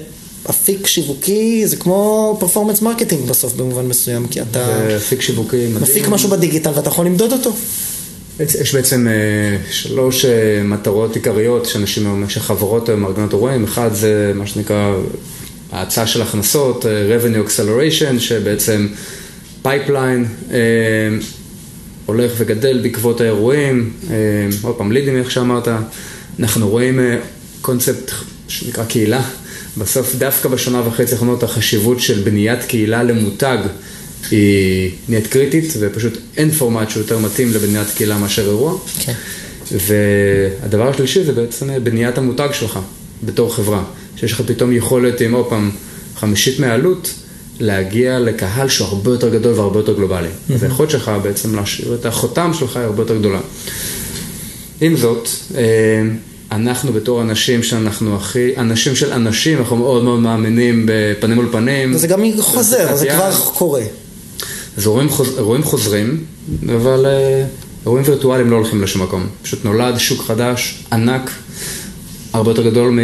[0.50, 5.82] אפיק שיווקי, זה כמו performance marketing בסוף במובן מסוים, כי אתה אפיק שיווקי מדהים.
[5.82, 7.52] מפיק משהו בדיגיטל ואתה יכול למדוד אותו.
[8.40, 14.46] יש בעצם אה, שלוש אה, מטרות עיקריות שאנשים, שחברות היום מארגנות אירועים, אחד זה מה
[14.46, 14.94] שנקרא
[15.72, 18.88] האצה של הכנסות, אה, revenue acceleration, שבעצם
[19.62, 20.26] pipeline
[22.06, 23.92] הולך וגדל בעקבות האירועים,
[24.62, 25.68] עוד פעם לידים איך שאמרת,
[26.38, 27.00] אנחנו רואים
[27.60, 28.10] קונספט
[28.48, 29.22] שנקרא קהילה,
[29.78, 33.58] בסוף דווקא בשנה וחצי האחרונות החשיבות של בניית קהילה למותג
[34.30, 38.74] היא נהיית קריטית, ופשוט אין פורמט שהוא יותר מתאים לבניית קהילה מאשר אירוע.
[38.98, 39.12] כן.
[39.72, 42.78] והדבר השלישי זה בעצם בניית המותג שלך
[43.22, 43.82] בתור חברה,
[44.16, 45.70] שיש לך פתאום יכולת עם עוד פעם
[46.16, 47.14] חמישית מהעלות
[47.60, 50.28] להגיע לקהל שהוא הרבה יותר גדול והרבה יותר גלובלי.
[50.54, 53.40] אז היכולת שלך בעצם להשאיר את החותם שלך היא הרבה יותר גדולה.
[54.80, 55.62] עם זאת, אה,
[56.52, 61.94] אנחנו בתור אנשים שאנחנו הכי, אנשים של אנשים, אנחנו מאוד מאוד מאמינים בפנים מול פנים.
[61.94, 63.10] וזה גם חוזר, זה.
[63.10, 63.82] כבר קורה.
[64.76, 65.38] אז אירועים, חוז...
[65.38, 66.24] אירועים חוזרים,
[66.76, 67.44] אבל אה,
[67.84, 69.26] אירועים וירטואליים לא הולכים לשום מקום.
[69.42, 71.30] פשוט נולד שוק חדש, ענק,
[72.32, 72.98] הרבה יותר גדול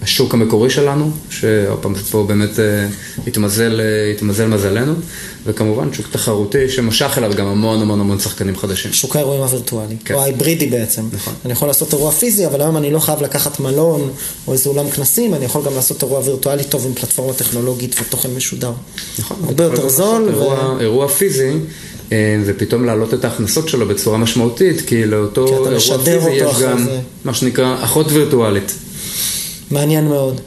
[0.00, 2.86] מהשוק המקורי שלנו, שעוד פעם, פה באמת אה,
[3.26, 4.94] התמזל, אה, התמזל מזלנו,
[5.48, 8.92] וכמובן שוק תחרותי שמשך אליו גם המון המון המון שחקנים חדשים.
[8.92, 10.14] שוק האירועים הווירטואלי, כן.
[10.14, 11.02] או ההיברידי בעצם.
[11.12, 11.34] נכון.
[11.44, 14.10] אני יכול לעשות אירוע פיזי, אבל היום אני לא חייב לקחת מלון
[14.46, 18.30] או איזה אולם כנסים, אני יכול גם לעשות אירוע וירטואלי טוב עם פלטפורמה טכנולוגית ותוכן
[18.36, 18.72] משודר.
[19.18, 19.36] נכון.
[19.44, 20.28] הרבה יותר זול.
[20.28, 21.52] אירוע, אירוע פיזי,
[22.12, 26.84] אה, ופתאום להעלות את ההכנסות שלו בצורה משמעותית, כי לאותו כי אירוע פיזי יש גם
[26.84, 27.00] זה.
[27.24, 28.74] מה שנקרא אחות וירטואלית.
[29.70, 30.40] מעניין מאוד.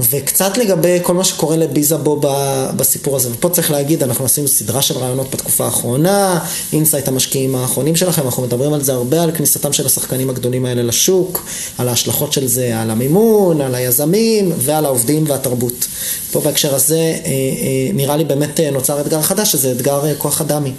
[0.00, 2.20] וקצת לגבי כל מה שקורה לביזאבו
[2.76, 7.96] בסיפור הזה, ופה צריך להגיד, אנחנו עשינו סדרה של ראיונות בתקופה האחרונה, Insight המשקיעים האחרונים
[7.96, 11.46] שלכם, אנחנו מדברים על זה הרבה, על כניסתם של השחקנים הגדולים האלה לשוק,
[11.78, 15.86] על ההשלכות של זה, על המימון, על היזמים ועל העובדים והתרבות.
[16.32, 20.40] פה בהקשר הזה, אה, אה, נראה לי באמת אה, נוצר אתגר חדש, שזה אתגר כוח
[20.40, 20.72] אדמי.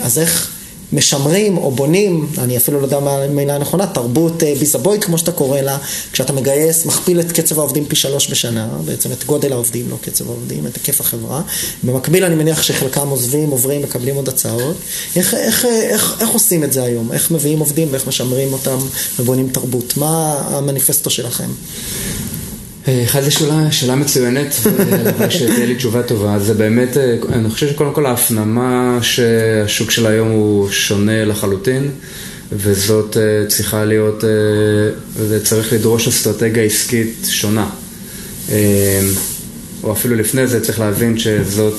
[0.00, 0.53] אז איך...
[0.94, 5.32] משמרים או בונים, אני אפילו לא יודע מה המילה הנכונה, תרבות אה, ביזאבואית כמו שאתה
[5.32, 5.78] קורא לה,
[6.12, 10.28] כשאתה מגייס, מכפיל את קצב העובדים פי שלוש בשנה, בעצם את גודל העובדים, לא קצב
[10.28, 11.42] העובדים, את היקף החברה.
[11.82, 14.76] במקביל אני מניח שחלקם עוזבים, עוברים, מקבלים עוד הצעות.
[15.16, 17.12] איך, איך, איך, איך עושים את זה היום?
[17.12, 18.78] איך מביאים עובדים ואיך משמרים אותם
[19.18, 19.96] ובונים תרבות?
[19.96, 21.50] מה המניפסטו שלכם?
[22.88, 23.30] אה, אחד זו
[23.70, 24.54] שאלה, מצוינת,
[25.30, 26.38] שתהיה לי תשובה טובה.
[26.38, 31.90] זה באמת, אה, אני חושב שקודם כל ההפנמה שהשוק של היום הוא שונה לחלוטין,
[32.52, 34.24] וזאת אה, צריכה להיות,
[35.16, 37.70] וזה צריך לדרוש אסטרטגיה עסקית שונה.
[39.82, 41.74] או אפילו לפני זה צריך להבין שזאת,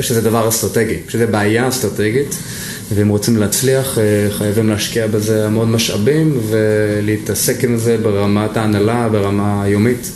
[0.00, 2.36] שזה דבר אסטרטגי, שזה בעיה אסטרטגית,
[2.94, 9.62] ואם רוצים להצליח אה, חייבים להשקיע בזה המון משאבים ולהתעסק עם זה ברמת ההנהלה, ברמה
[9.62, 10.10] היומית.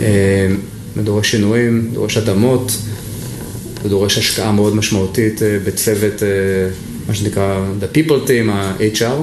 [0.00, 0.46] אה,
[0.96, 2.72] זה דורש שינויים, דורש התאמות,
[3.82, 6.28] זה דורש השקעה מאוד משמעותית אה, בצוות, אה,
[7.08, 9.22] מה שנקרא The People Team, ה-HR.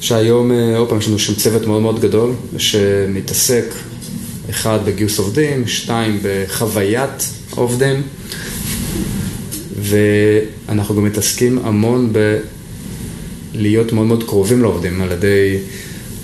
[0.00, 3.64] שהיום, אה, עוד פעם, יש לנו שם צוות מאוד מאוד גדול, שמתעסק,
[4.50, 8.02] אחד, בגיוס עובדים, שתיים, בחוויית עובדים,
[9.82, 12.12] ואנחנו גם מתעסקים המון
[13.54, 15.58] בלהיות מאוד מאוד קרובים לעובדים, על ידי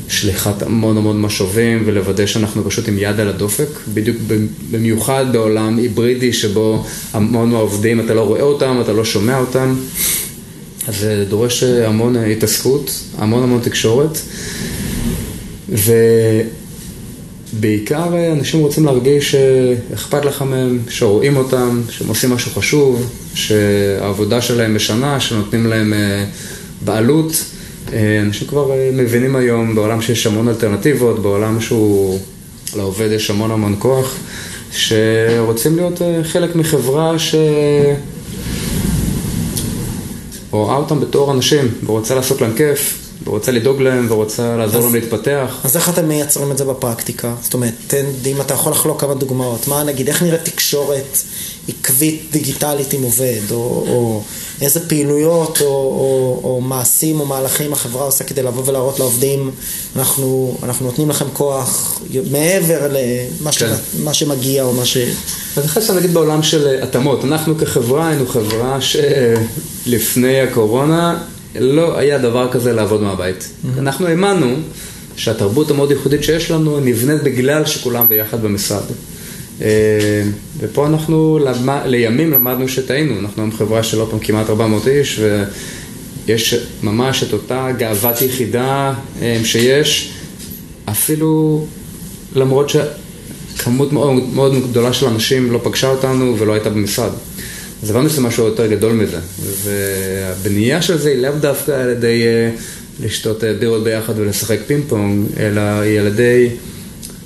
[0.09, 4.17] שליחת המון המון משאבים, ולוודא שאנחנו פשוט עם יד על הדופק, בדיוק
[4.71, 9.75] במיוחד בעולם היברידי, שבו המון מהעובדים, אתה לא רואה אותם, אתה לא שומע אותם.
[10.89, 14.19] אז זה דורש המון התעסקות, המון המון תקשורת,
[17.57, 24.77] ובעיקר אנשים רוצים להרגיש שאכפת לך מהם, שרואים אותם, שהם עושים משהו חשוב, שהעבודה שלהם
[24.77, 26.25] משנה, שנותנים להם אה,
[26.85, 27.45] בעלות.
[27.93, 32.19] אה, אנשים כבר אה, מבינים היום בעולם שיש המון אלטרנטיבות, בעולם שהוא,
[32.77, 34.17] לעובד יש המון המון כוח,
[34.73, 37.35] שרוצים להיות אה, חלק מחברה ש...
[40.51, 45.61] רואה אותם בתור אנשים, ורוצה לעשות להם כיף, ורוצה לדאוג להם, ורוצה לעזור להם להתפתח.
[45.65, 47.35] אז איך אתם מייצרים את זה בפרקטיקה?
[47.43, 51.19] זאת אומרת, תן, אם אתה יכול לחלוק כמה דוגמאות, מה נגיד, איך נראית תקשורת
[51.69, 54.23] עקבית דיגיטלית עם עובד, או, או
[54.61, 59.51] איזה פעילויות או, או, או מעשים או מהלכים החברה עושה כדי לבוא ולהראות לעובדים,
[59.97, 63.75] אנחנו, אנחנו נותנים לכם כוח מעבר למה ש, כן.
[64.05, 64.97] מה שמגיע או מה ש...
[65.57, 71.19] אז אחרי זה נגיד בעולם של אה, התאמות, אנחנו כחברה היינו חברה שלפני הקורונה
[71.61, 73.49] לא היה דבר כזה לעבוד מהבית.
[73.79, 74.57] אנחנו האמנו
[75.17, 78.83] שהתרבות המאוד ייחודית שיש לנו נבנית בגלל שכולם ביחד במשרד.
[79.63, 80.23] אה,
[80.59, 85.21] ופה אנחנו למ- לימים למדנו שטעינו, אנחנו היום חברה של עוד פעם כמעט 400 איש
[86.27, 90.11] ויש ממש את אותה גאוות יחידה אה, שיש,
[90.91, 91.65] אפילו
[92.35, 92.77] למרות ש...
[93.59, 97.11] כמות מאוד, מאוד גדולה של אנשים לא פגשה אותנו ולא הייתה במשרד.
[97.87, 99.19] אז הבנו שזה משהו יותר גדול מזה.
[99.63, 102.51] והבנייה של זה היא לאו דווקא על ידי אה,
[103.01, 106.49] לשתות אה, בירות ביחד ולשחק פינג פונג, אלא היא על ידי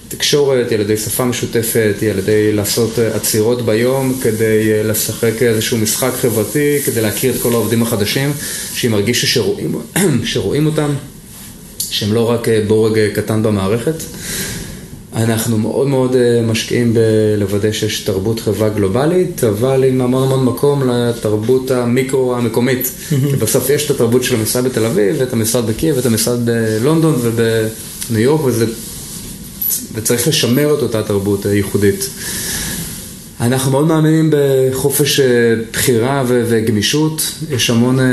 [0.09, 5.43] תקשורת, היא על ידי שפה משותפת, היא על ידי לעשות אה, עצירות ביום כדי לשחק
[5.43, 8.33] איזשהו משחק חברתי, כדי להכיר את כל העובדים החדשים,
[8.75, 9.81] שהם ירגישו שרואים,
[10.25, 10.95] שרואים אותם,
[11.91, 14.03] שהם לא רק בורג קטן במערכת.
[15.21, 20.91] אנחנו מאוד מאוד אה, משקיעים בלוודא שיש תרבות חברה גלובלית, אבל עם המון המון מקום
[20.91, 22.93] לתרבות המיקרו המקומית.
[23.09, 27.15] כי בסוף יש את התרבות של המשרד בתל אביב, ואת המשרד בקייב, ואת המשרד בלונדון
[27.21, 28.67] ובניו יורק, וזה,
[29.95, 32.11] וצריך לשמר את אותה תרבות ייחודית.
[33.41, 35.27] אנחנו מאוד מאמינים בחופש אה,
[35.73, 38.05] בחירה וגמישות, יש המון אה,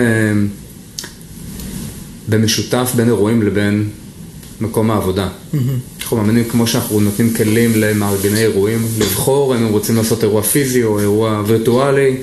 [2.30, 3.90] במשותף בין אירועים לבין
[4.62, 5.28] מקום העבודה.
[6.02, 10.84] אנחנו מאמינים כמו שאנחנו נותנים כלים למארגני אירועים, לבחור אם הם רוצים לעשות אירוע פיזי
[10.84, 12.18] או אירוע וירטואלי,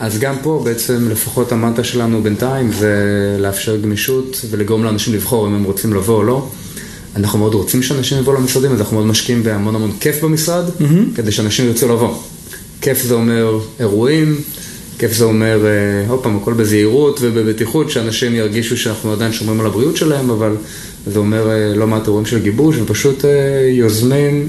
[0.00, 2.96] אז גם פה בעצם לפחות המנטה שלנו בינתיים זה
[3.40, 6.48] לאפשר גמישות ולגרום לאנשים לבחור אם הם רוצים לבוא או לא.
[7.16, 10.64] אנחנו מאוד רוצים שאנשים יבואו למשרדים, אז אנחנו מאוד משקיעים בהמון המון כיף במשרד.
[11.14, 12.14] כדי שאנשים ירצו לבוא.
[12.80, 14.36] כיף זה אומר אירועים,
[14.98, 19.66] כיף זה אומר, אה, עוד פעם, הכל בזהירות ובבטיחות, שאנשים ירגישו שאנחנו עדיין שומרים על
[19.66, 20.56] הבריאות שלהם, אבל
[21.06, 23.30] זה אומר אה, לא מעט אירועים של גיבוש, ופשוט אה,
[23.72, 24.48] יוזמים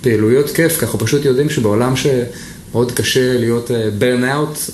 [0.00, 4.70] פעילויות כיף, ככה פשוט יודעים שבעולם שמאוד קשה להיות burn out,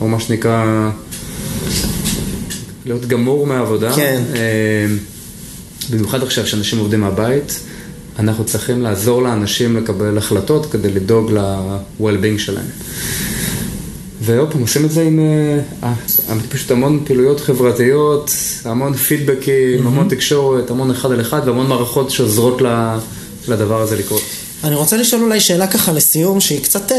[0.00, 0.90] או מה שנקרא,
[2.86, 3.92] להיות גמור מהעבודה.
[3.96, 4.22] כן.
[5.90, 7.60] במיוחד עכשיו שאנשים עובדים מהבית,
[8.18, 12.66] אנחנו צריכים לעזור לאנשים לקבל החלטות כדי לדאוג ל-well-being שלהם.
[14.24, 15.20] ועוד פעם, עושים את זה עם
[15.82, 15.92] אה,
[16.28, 18.30] אה פשוט המון פעילויות חברתיות,
[18.64, 19.86] המון פידבקים, mm-hmm.
[19.86, 22.62] המון תקשורת, המון אחד על אחד והמון מערכות שעוזרות
[23.48, 24.22] לדבר הזה לקרות.
[24.64, 26.98] אני רוצה לשאול אולי שאלה ככה לסיום, שהיא קצת, אה,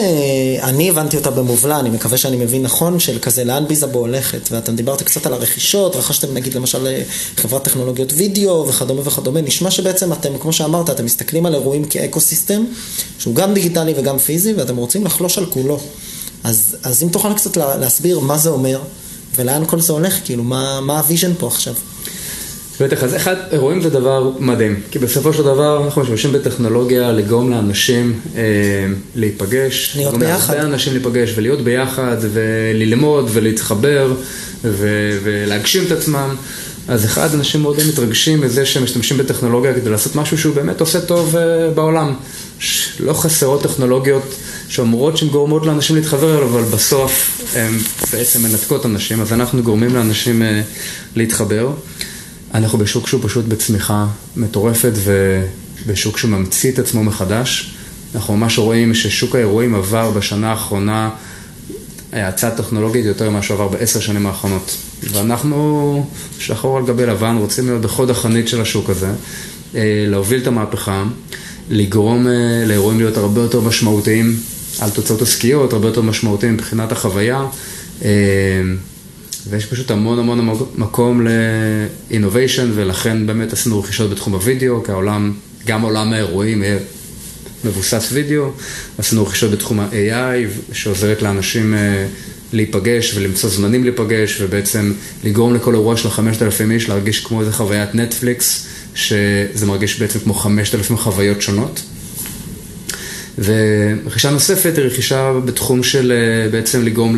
[0.64, 4.76] אני הבנתי אותה במובלע, אני מקווה שאני מבין נכון, של כזה לאן ביזאבו הולכת, ואתם
[4.76, 7.04] דיברת קצת על הרכישות, רכשתם נגיד למשל אה,
[7.38, 11.99] חברת טכנולוגיות וידאו וכדומה וכדומה, נשמע שבעצם אתם, כמו שאמרת, אתם מסתכלים על אירועים כ
[11.99, 12.20] eco
[13.20, 15.80] שהוא גם דיגיטלי וגם פיזי, ואתם רוצים לחלוש על כולו.
[16.44, 18.80] אז, אז אם תוכל קצת להסביר מה זה אומר,
[19.38, 21.74] ולאן כל זה הולך, כאילו, מה, מה ה vision פה עכשיו?
[22.80, 27.52] בטח, אז אחד, אירועים זה דבר מדהים, כי בסופו של דבר אנחנו משתמשים בטכנולוגיה לגרום
[27.52, 28.42] לאנשים אה,
[29.16, 34.14] להיפגש, להיות ביחד, להרבה אנשים להיפגש ולהיות ביחד וללמוד ולהתחבר
[34.64, 36.36] ו- ולהגשים את עצמם.
[36.88, 41.02] אז אחד, אנשים מאוד מתרגשים מזה שהם משתמשים בטכנולוגיה כדי לעשות משהו שהוא באמת עושה
[41.02, 42.14] טוב אה, בעולם.
[43.00, 44.36] לא חסרות טכנולוגיות
[44.74, 47.74] שאומרות שהן גורמות לאנשים להתחבר אליו, אבל בסוף הן
[48.12, 50.46] בעצם מנתקות אנשים, אז אנחנו גורמים לאנשים uh,
[51.16, 51.74] להתחבר.
[52.54, 54.92] אנחנו בשוק שהוא פשוט בצמיחה מטורפת
[55.86, 57.76] ובשוק שממציא את עצמו מחדש.
[58.16, 61.10] אנחנו ממש רואים ששוק האירועים עבר בשנה האחרונה
[62.12, 64.78] האצה טכנולוגית יותר ממה שעבר בעשר שנים האחרונות.
[65.12, 66.06] ואנחנו
[66.40, 69.12] שחור על גבי לבן רוצים להיות בחוד החנית של השוק הזה,
[69.76, 71.04] אה, להוביל את המהפכה,
[71.70, 74.38] לגרום אה, לאירועים להיות הרבה יותר משמעותיים
[74.80, 77.46] על תוצאות עסקיות, הרבה יותר משמעותיים מבחינת החוויה.
[78.06, 78.10] אה,
[79.50, 85.34] ויש פשוט המון המון מקום ל-innovation, ולכן באמת עשינו רכישות בתחום הוידאו, כי העולם,
[85.66, 86.78] גם עולם האירועים יהיה
[87.66, 88.52] מבוסס וידאו.
[88.98, 92.06] עשינו רכישות בתחום ה-AI, שעוזרת לאנשים אה,
[92.54, 97.96] להיפגש ולמצוא זמנים להיפגש, ובעצם לגרום לכל אירוע של 5,000 איש להרגיש כמו איזה חוויית
[97.96, 101.82] נטפליקס, שזה מרגיש בעצם כמו 5,000 חוויות שונות.
[103.38, 107.16] ורכישה נוספת היא רכישה בתחום של אה, בעצם לגרום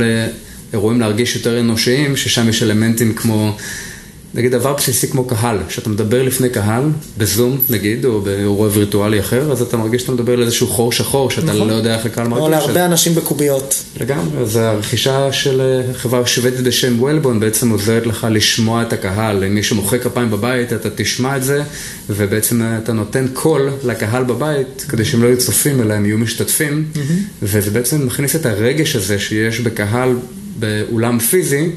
[0.73, 3.57] לאירועים להרגיש יותר אנושיים, ששם יש אלמנטים כמו
[4.35, 6.83] נגיד דבר בסיסי כמו קהל, כשאתה מדבר לפני קהל,
[7.17, 11.53] בזום נגיד, או באירוע וירטואלי אחר, אז אתה מרגיש שאתה מדבר לאיזשהו חור שחור, שאתה
[11.53, 11.69] נכון.
[11.69, 12.43] לא יודע איך הקהל מרגיש.
[12.43, 12.77] או להרבה ש...
[12.77, 13.83] אנשים בקוביות.
[14.01, 19.43] לגמרי, אז הרכישה של אה, חברה שוודית בשם וולבון בעצם עוזרת לך לשמוע את הקהל.
[19.43, 21.63] אם מישהו מוחא כפיים בבית, אתה תשמע את זה,
[22.09, 26.85] ובעצם אתה נותן קול לקהל בבית, כדי שהם לא יהיו צופים, אלא הם יהיו משתתפים,
[26.93, 26.99] mm-hmm.
[27.43, 30.15] וזה בעצם מכניס את הרגש הזה שיש בקהל
[30.59, 31.69] באולם פיזי.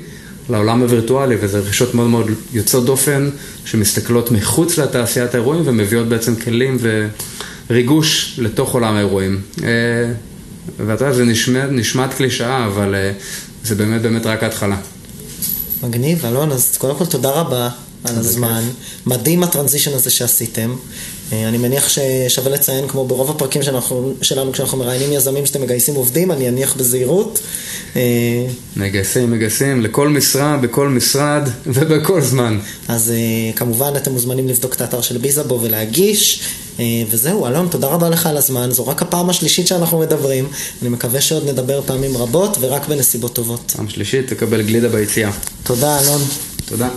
[0.50, 3.30] לעולם הווירטואלי, וזה רכישות מאוד מאוד יוצאות דופן,
[3.64, 6.78] שמסתכלות מחוץ לתעשיית האירועים ומביאות בעצם כלים
[7.70, 9.40] וריגוש לתוך עולם האירועים.
[9.62, 9.68] אה,
[10.86, 13.12] ואתה יודע, זה נשמע, נשמעת קלישאה, אבל אה,
[13.64, 14.76] זה באמת באמת רק ההתחלה.
[15.82, 17.68] מגניב, אלון, אז קודם כל תודה רבה
[18.04, 18.62] על הזמן.
[19.06, 20.76] מדהים הטרנזישן הזה שעשיתם.
[21.32, 25.94] אה, אני מניח ששווה לציין, כמו ברוב הפרקים שאנחנו, שלנו כשאנחנו מראיינים יזמים שאתם מגייסים
[25.94, 27.40] עובדים, אני אניח בזהירות.
[27.96, 28.02] אה,
[28.76, 32.58] מגייסים, מגייסים, לכל משרה, בכל משרד ובכל זמן.
[32.88, 36.40] אז אה, כמובן אתם מוזמנים לבדוק את האתר של ביזאבו ולהגיש.
[37.10, 40.48] וזהו, אלון, תודה רבה לך על הזמן, זו רק הפעם השלישית שאנחנו מדברים,
[40.82, 43.72] אני מקווה שעוד נדבר פעמים רבות ורק בנסיבות טובות.
[43.76, 45.30] פעם שלישית, תקבל גלידה ביציאה.
[45.62, 46.20] תודה, אלון.
[46.64, 46.88] תודה.